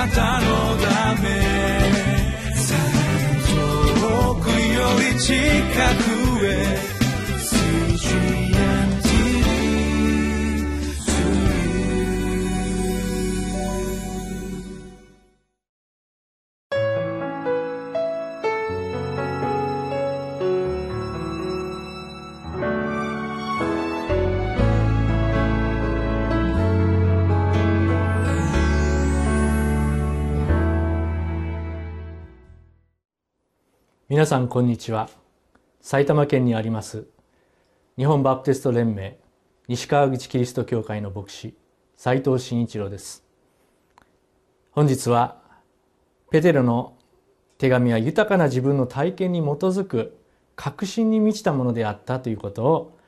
[0.00, 0.46] なたの
[0.78, 1.28] ため。
[4.00, 5.34] 遠くより近
[6.04, 6.09] く。
[34.20, 35.08] 皆さんこんにちは。
[35.80, 37.06] 埼玉県にあります
[37.96, 39.18] 日本バプテスト連盟
[39.66, 41.56] 西川口キリスト教会の牧師
[41.96, 43.24] 斉藤真一郎です。
[44.72, 45.40] 本日は
[46.30, 46.98] ペテロの
[47.56, 50.18] 手紙は豊かな自分の体験に基づく
[50.54, 52.98] 確信に満ちたものであったということを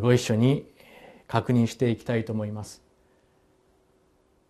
[0.00, 0.66] ご一緒に
[1.28, 2.82] 確認していきたいと思います。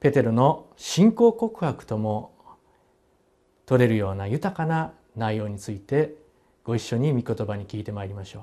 [0.01, 2.33] ペテロの信仰告白とも
[3.67, 6.14] 取れるような豊かな内容について
[6.64, 8.42] ご一緒に御言葉に聞いてまいりましょう。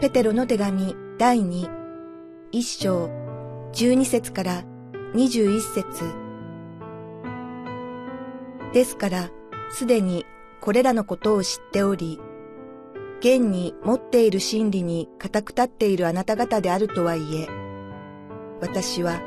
[0.00, 1.70] ペテロの手紙第2、
[2.52, 3.10] 一章、
[3.72, 4.64] 十二節から
[5.14, 5.84] 二十一節
[8.72, 9.30] ですから、
[9.70, 10.24] すでに
[10.62, 12.18] これらのことを知っており、
[13.18, 17.59] 現に持っている真理に固く立っているあなた方であるとはいえ、
[18.60, 19.20] 私は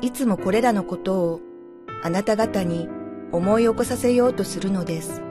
[0.00, 1.40] いつもこれらのことを
[2.02, 2.88] あなた方に
[3.32, 5.22] 思い起こさせようとするのです。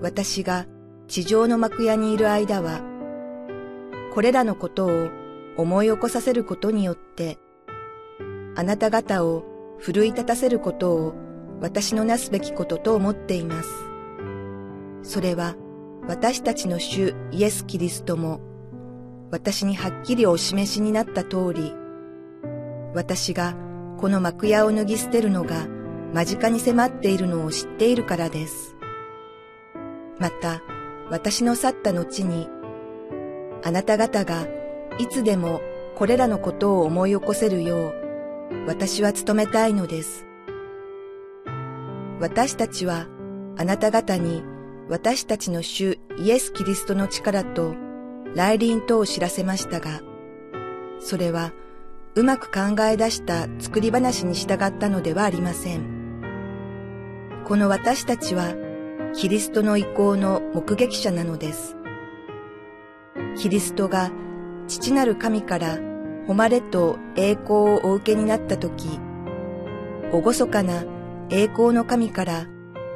[0.00, 0.66] 私が
[1.08, 2.80] 地上の幕屋にいる間は、
[4.14, 5.08] これらのことを
[5.56, 7.38] 思い起こさせることによって、
[8.54, 9.44] あなた方を
[9.78, 11.14] 奮い立たせることを
[11.60, 13.68] 私のなすべきことと思っています。
[15.02, 15.54] それは
[16.08, 18.40] 私たちの主イエス・キリストも
[19.30, 21.74] 私にはっきりお示しになった通り、
[22.94, 23.54] 私が
[23.98, 25.66] この幕屋を脱ぎ捨てるのが
[26.12, 28.76] 間近に迫っているのを知っているからです。
[30.18, 30.62] また、
[31.10, 32.48] 私の去った後に、
[33.62, 34.46] あなた方が
[34.98, 35.60] いつでも
[35.94, 37.94] これらのことを思い起こせるよう、
[38.66, 40.26] 私は努めたいのです。
[42.20, 43.06] 私たちは
[43.58, 44.42] あなた方に
[44.88, 47.74] 私たちの主イエス・キリストの力と
[48.34, 50.00] 来臨とを知らせましたが、
[51.00, 51.52] それは
[52.16, 55.84] うまく考え出した作り話に従ったのではありません。
[57.44, 58.54] この私たちは、
[59.14, 61.76] キリストの意向の目撃者なのです。
[63.36, 64.10] キリストが
[64.66, 65.78] 父なる神から
[66.26, 68.98] 誉れと栄光をお受けになったとき、
[70.10, 70.84] おごそかな
[71.28, 72.46] 栄光の神から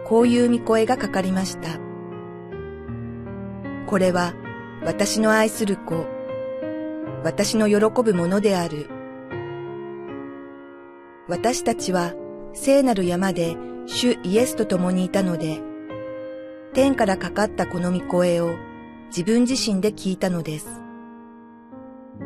[0.07, 1.79] こういう見声がかかりました。
[3.87, 4.33] これは
[4.83, 6.07] 私の愛する子、
[7.23, 9.00] 私の喜ぶものである。
[11.31, 12.13] 私たちは
[12.55, 15.61] 聖なる山で主イエスと共にいたので、
[16.75, 18.57] 天からかかったこの御声を
[19.11, 20.67] 自分自身で聞いたのです。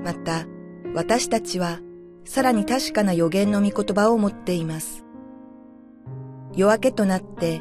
[0.02, 0.46] また、
[0.94, 1.80] 私たちは
[2.24, 5.04] さらに確かな予言の御言葉を持っています。
[6.54, 7.60] 夜明けとなって、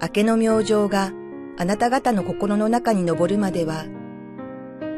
[0.00, 1.12] 明けの明星が
[1.58, 3.84] あなた方の心の中に昇るまでは、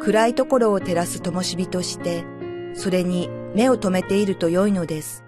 [0.01, 2.25] 暗いところを照らす灯火として、
[2.75, 5.25] それに目を留めていると良いのです。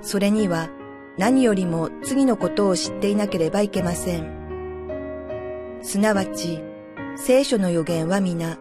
[0.00, 0.70] それには
[1.16, 5.78] 何よりも次のことを知っていなければいけません。
[5.82, 6.62] すなわち、
[7.16, 8.58] 聖書の予言は皆、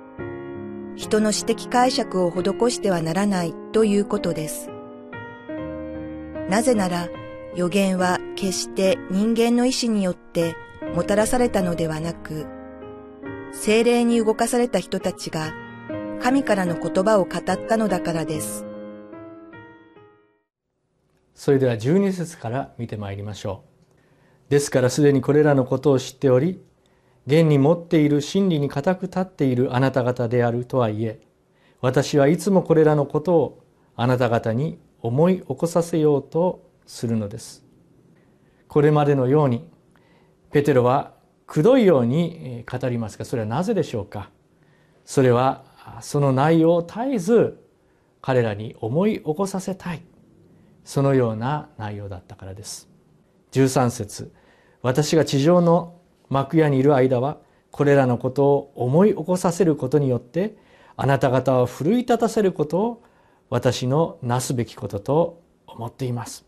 [0.96, 4.70] 人の私的解釈を施してはならないということです。
[6.50, 7.08] なぜなら、
[7.56, 10.56] 予言は決して人間の意志によって
[10.96, 12.48] もたらされたのではなく、
[13.52, 15.54] 精霊に動かされた人たちが
[16.22, 18.67] 神からの言葉を語ったのだからです。
[21.38, 23.64] それでは12節から見てまいりましょ
[24.50, 24.52] う。
[24.52, 26.60] ですからすでにこれらのことを知っており
[27.28, 31.22] 現に持っている真理に固く立っているあなた方であるとはいえ
[31.80, 33.64] 私はいつもこれらのことを
[33.96, 37.64] あなた方に思い起こさせようとするのです。
[38.68, 39.70] これまでのように
[40.52, 41.14] ペテロは
[41.46, 44.32] くどいように語りますがそれはなぜでしょうか？
[45.06, 45.66] それは
[46.02, 47.64] その内容を絶えず
[48.22, 50.02] 彼らに思い起こさせたい。
[50.88, 52.88] そのような内容だったからです。
[53.52, 54.32] 13節
[54.82, 56.00] 私が地上の
[56.30, 57.40] 幕屋にいる間は
[57.72, 60.56] これらのことを思い起こさせることによって
[60.96, 63.04] あなた方を奮い立たせることを
[63.50, 66.46] 私のなすべきことと思っています。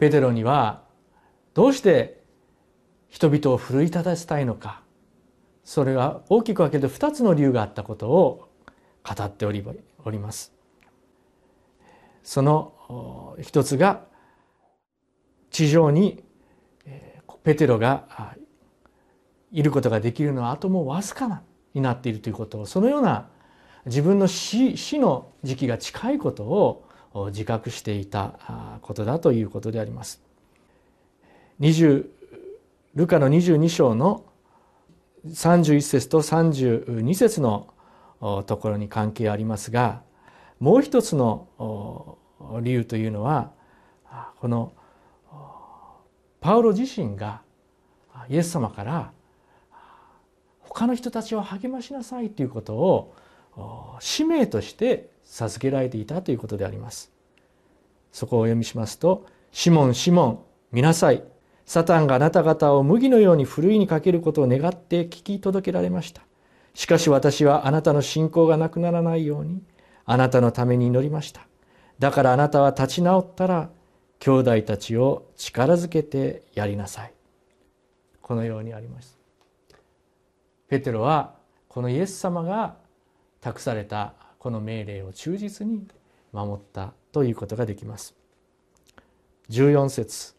[0.00, 0.82] ペテロには
[1.54, 2.20] どうして
[3.08, 4.82] 人々を奮い立たせたいのか
[5.62, 8.48] それは大きく分けると2つの理由があったことを
[9.04, 9.64] 語っており
[10.04, 10.59] おります。
[12.22, 14.04] その一つが
[15.50, 16.22] 地上に
[17.42, 18.36] ペテロが
[19.52, 21.42] いることができるのはあともうわずかな
[21.74, 23.28] になっているということをそのような
[23.86, 26.86] 自分の死死の時期が近いことを
[27.28, 30.22] 自覚していたことだということであります。
[31.60, 32.06] 20
[32.94, 34.24] ルカの22章の
[35.26, 37.74] 31節と32節の
[38.46, 40.02] ところに関係ありますが
[40.60, 42.18] もう一つの
[42.62, 43.50] 理由というのは
[44.40, 44.72] この
[46.40, 47.42] パウロ自身が
[48.28, 49.12] イエス様から
[50.60, 53.14] 他の人たちを励ましなさいということを
[53.98, 57.10] 使命として授けられていたということであります。
[58.12, 60.38] そこをお読みしますと「シモンシモン
[60.72, 61.22] 見なさい
[61.64, 66.22] サタンがあなた方を麦のようにふるいにかけることを願って聞き届けられました。
[66.74, 69.62] しかし私はあなたの信仰がなくならないように
[70.04, 71.46] あなたのために祈りました。
[71.98, 73.70] だからあなたは立ち直ったら
[74.18, 77.12] 兄弟たちを力づけてやりなさい。
[78.20, 79.18] このようにあります。
[80.68, 81.34] ペテロは
[81.68, 82.76] このイエス様が
[83.40, 85.86] 託されたこの命令を忠実に
[86.32, 88.14] 守ったということができます。
[89.50, 90.34] 14節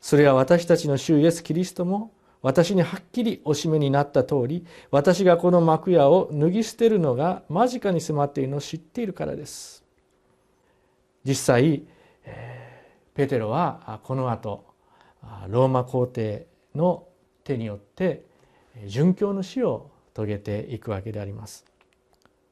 [0.00, 2.12] それは私たちの主イエス・キリストも
[2.42, 9.84] 私にはっきりお示めになった通り私がこの幕屋を脱ぎ捨てるのが間近に迫っているのを知っているからです。
[11.24, 11.82] 実際、
[13.14, 14.64] ペテロはこの後
[15.48, 17.06] ローマ皇帝の
[17.42, 18.24] 手によって
[18.86, 21.64] 殉教の死を遂げていくわけであります。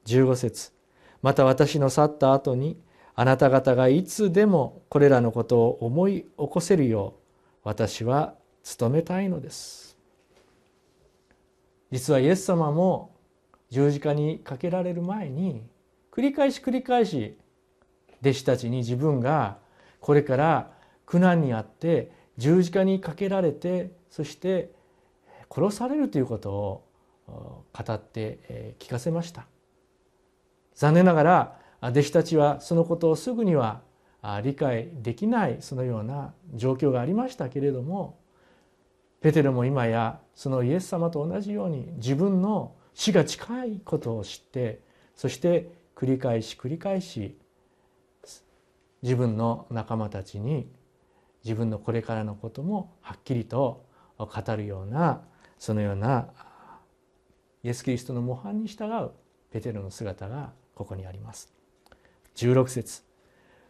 [0.05, 0.71] 15節
[1.21, 2.79] また私の去った後に
[3.15, 7.21] あなた方がいつでもこれらのことを思い起こせるよう
[7.63, 8.35] 私は
[8.79, 9.97] 努めたいのです。
[11.91, 13.15] 実はイエス様も
[13.69, 15.61] 十字架にかけられる前に
[16.11, 17.37] 繰り返し繰り返し
[18.21, 19.57] 弟子たちに自分が
[20.01, 20.71] これから
[21.05, 24.71] 苦難にあって十字架にかけられてそして
[25.49, 26.83] 殺されるということを
[27.27, 29.45] 語って聞かせました。
[30.75, 33.81] 残念ながら弟子たちはそのことをすぐには
[34.43, 38.17] 理解できないそのような状況がありましたけれども
[39.21, 44.81] ペテロも今やそのイエス様と同じように自分の死が近いことを知って
[45.15, 47.37] そして繰り返し繰り返し
[49.01, 50.69] 自分の仲間たちに
[51.43, 53.85] 自分のこれからのこともはっきりと
[54.17, 55.21] 語るような
[55.59, 56.29] そのような
[57.63, 59.11] イエス・キリストの模範に従う
[59.51, 61.51] ペテロの姿がここにあります。
[62.35, 63.01] 16節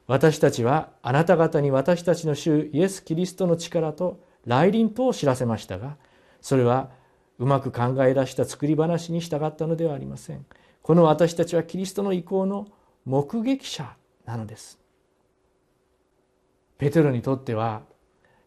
[0.08, 5.98] 私たちはあなた方に私たちの主イエス・キリストの力と来臨と知らせましたが
[6.42, 6.90] それは
[7.38, 10.46] うまく考え出した作り話に従ったのではありません。
[10.82, 12.68] この私たちはキリストの意向の
[13.06, 13.96] 目撃者
[14.26, 14.80] なのです。
[16.78, 17.82] ペテロにとっては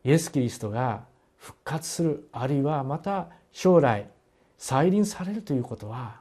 [0.03, 1.05] イエス・キリストが
[1.37, 4.09] 復活するあるいはまた将来
[4.57, 6.21] 再臨されるということは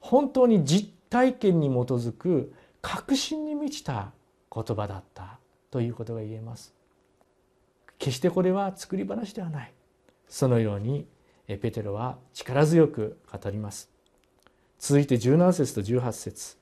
[0.00, 2.52] 本当に実体験に基づく
[2.82, 4.12] 確信に満ちた
[4.54, 5.38] 言葉だった
[5.70, 6.75] ということが言えます。
[7.98, 9.72] 決してこれは作り話ではない。
[10.28, 11.06] そのように
[11.46, 13.90] ペテロは力強く語ります。
[14.78, 16.56] 続いて17節と18節。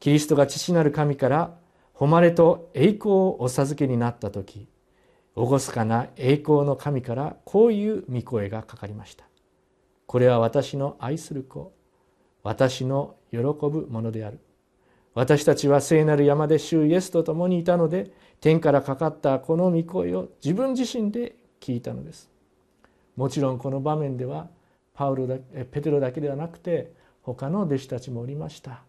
[0.00, 1.56] キリストが父なる神から
[1.94, 4.66] 誉れと栄光をお授けになった時
[5.36, 9.24] 厳かな栄光の神からこういう御声がかかりました。
[10.06, 11.72] これは私の愛する子
[12.42, 14.40] 私の喜ぶものである。
[15.14, 22.30] 私たちは聖なる山で主イエスと共にいたので天からかかったこの御声を自分自身で聞いたのです。
[23.16, 24.48] もちろんこの場面では
[24.94, 25.36] パウロだ
[25.70, 26.92] ペテロだけではなくて
[27.22, 28.82] 他の弟子たちもおりました。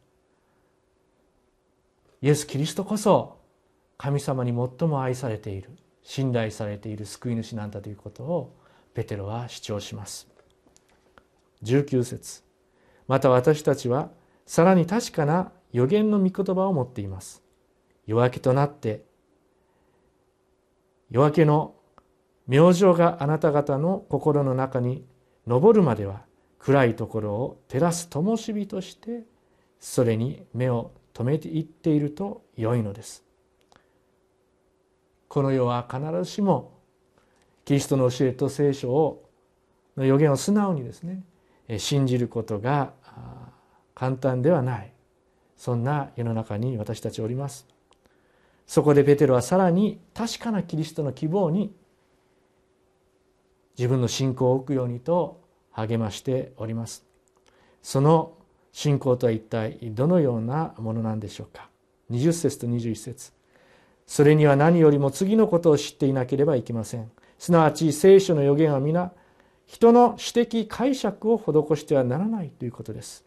[2.22, 3.38] イエス・キリストこそ
[3.98, 5.72] 神様に最も愛されている
[6.04, 8.56] 信頼されている救い主なんだということを
[8.94, 10.28] ペテロは主張します。
[11.64, 12.44] 19節。
[13.08, 14.10] また私たちは
[14.46, 17.44] さらに確かな予言の御言葉を持っています。
[18.06, 19.04] 夜明けとなって
[21.10, 21.76] 夜明けの
[22.48, 25.06] 明星があなた方の心の中に
[25.48, 26.22] 昇るまでは
[26.60, 29.24] 暗いところを照らす灯火として
[29.80, 33.24] それに目を留めていっていると良いのです。
[35.28, 36.80] この世は必ずしも
[37.66, 39.30] キリストの教えと聖書を
[39.98, 41.24] の予言を素直にですね
[41.78, 42.94] 信じることが
[43.96, 44.94] 簡単ではない。
[45.64, 47.66] そんな世の中に私たちおります。
[48.68, 51.74] そこでペテロはさらに確かなキリストの希望に
[53.78, 55.40] 自分の信仰を置くようにと
[55.72, 57.06] 励ましております。
[57.82, 58.34] その
[58.74, 61.70] 信仰とは一体どのようなものなんでしょうか。
[62.12, 63.32] 20節と21節。
[64.06, 67.10] それには何よりも次のことを知っていなければいけません。
[67.40, 69.14] すなわち聖書の予言は皆
[69.66, 73.24] 人の私的解釈を施してはならないということです。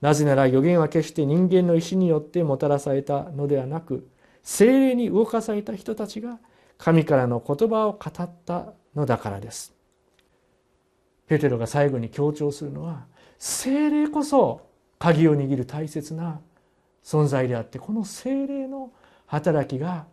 [0.00, 4.08] なぜなら予言は決して人間の意志によってもたらされたのではなく
[4.42, 6.38] 精霊に動かされた人たちが
[6.76, 9.74] 神からの言葉を語ったのだからです。
[11.26, 13.06] ペテロが最後に強調するのは
[13.38, 14.62] 精霊こそ
[14.98, 16.40] 鍵を握る大切な
[17.04, 18.92] 存在であってこの精霊の
[19.26, 20.06] 働きが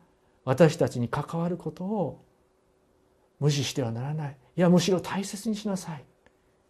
[0.44, 2.24] 私たちに関わることを
[3.40, 4.38] 無視してはならない。
[4.58, 6.04] いやむしろ大切にしなさい。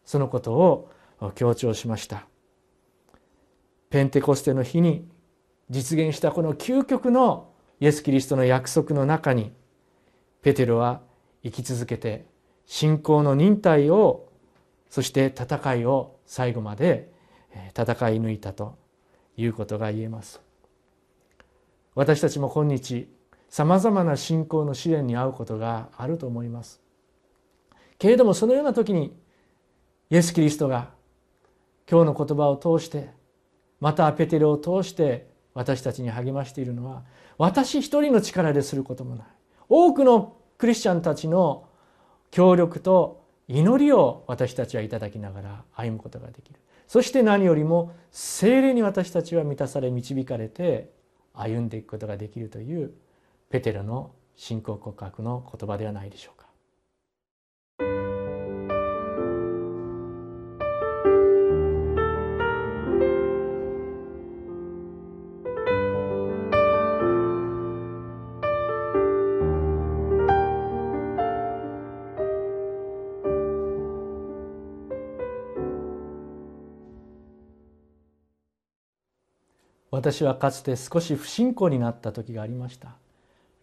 [0.04, 0.92] そのことを
[1.36, 2.28] 強調しました。
[3.96, 5.08] ペンテコステの日に
[5.70, 9.54] 実現したこの究極のイエス・キリストの約束の中に
[10.42, 11.00] ペテロは
[11.46, 12.26] 生き続けて
[12.66, 14.28] 信仰の忍耐を
[14.90, 17.10] そして戦いを最後まで
[17.70, 18.78] 戦い抜いたと
[19.38, 20.42] いうことが言えます。
[21.94, 23.08] 私たちも今日
[23.48, 26.82] さまざまな信仰の試練に遭うことがあると思います。
[27.98, 29.16] けれどもそのような時に
[30.10, 30.90] イエス・キリストが
[31.90, 33.24] 今日の言葉を通して
[33.80, 37.04] またペテロを通して私たちに励ましているのは
[37.38, 39.28] 私一人の力ですることもない。
[39.68, 41.68] 多くのクリスチャンたちの
[42.32, 46.60] 協力と祈りを私たちはいただきながら歩むことができる。
[46.88, 50.92] そして何よりも精霊に私たちは満たされ導かれて
[51.34, 52.94] 歩んでいくことができるという
[53.50, 56.35] ペテロの信仰告白の言葉ではないでしょう
[79.96, 82.98] 私はかつて少し不信仰になった時がありました。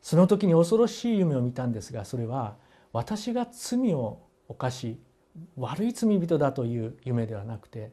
[0.01, 2.57] その時に恐ろしい夢を見たんですがそれは
[2.93, 4.99] 私が罪を犯し
[5.57, 7.93] 悪い罪人だという夢ではなくて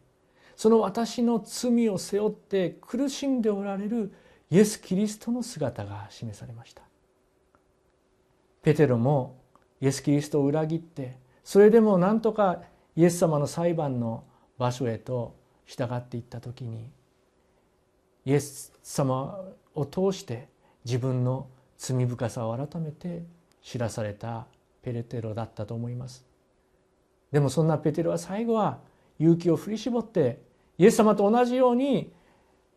[0.56, 4.14] その私の罪を背負って苦しんでおられる
[4.50, 6.82] イエス・キリストの姿が示されました。
[8.62, 9.38] ペテロも
[9.82, 12.62] イエス・キリストを裏切ってそれでも何とか
[12.96, 14.24] イエス様の裁判の
[14.58, 16.90] 場所へと従っていった時に
[18.30, 19.44] イエス様
[19.74, 20.50] を通して
[20.86, 21.48] 自分の
[21.80, 23.24] 罪深さを改めて
[23.64, 24.46] 知らされた
[24.84, 26.24] ペレテロだったと思います。
[27.32, 28.82] でもそんなペテロは最後は
[29.18, 30.44] 勇気を振り絞って
[30.78, 32.14] イエス様と同じように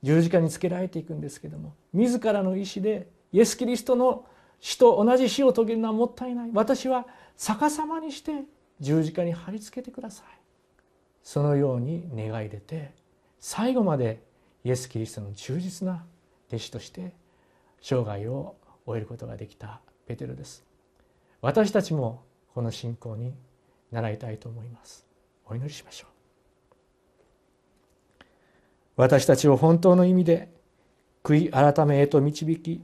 [0.03, 4.25] 十字架につけられていくんですけども自らの意志でイエス・キリストの
[4.59, 6.51] 死と同じ死を遂げるのはもったいない。
[6.55, 7.07] 私は
[7.37, 8.45] 逆さまにして
[8.81, 10.27] 十字架に貼り付けてください。
[11.23, 12.95] そのように願い出て
[13.39, 14.32] 最後まで
[14.65, 16.05] イエス・キリストの忠実な
[16.49, 17.13] 弟子として
[17.81, 20.65] 生涯を終えることができたペテロです。
[21.41, 22.23] 私たちも
[22.55, 23.35] この信仰に
[23.91, 25.07] 習いたいと思います。
[25.47, 28.25] お祈りしましょう。
[28.97, 30.49] 私たちを本当の意味で
[31.25, 32.83] 悔い改めへと導き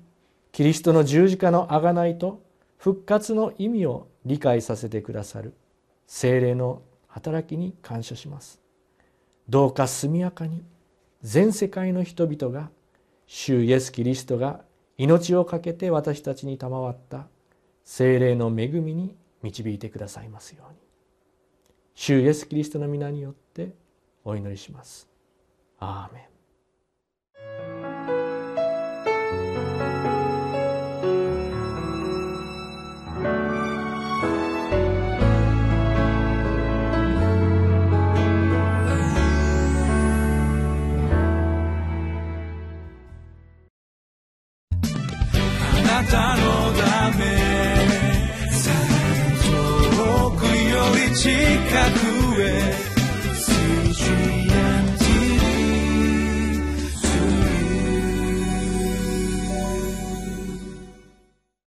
[0.53, 2.43] キリストの十字架の贖いと
[2.79, 5.55] 復活の意味を理解させてくださる
[6.07, 8.61] 精霊の働きに感謝します。
[9.49, 10.63] どうか速やかに
[11.23, 12.71] 全世界の人々が
[13.27, 14.63] 主イエス・キリストが
[14.97, 17.27] 命を懸けて私たちに賜った
[17.85, 20.79] 精霊の恵みに導いてくださいますように
[21.95, 23.75] 主イエス・キリストの皆によって
[24.25, 25.09] お祈りします。
[25.81, 26.38] アーメン